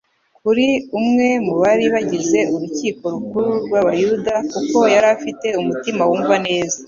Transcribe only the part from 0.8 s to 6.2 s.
umwe mu bari bagize urukiko rukuru mv'Abayuda kuko yari afite umutima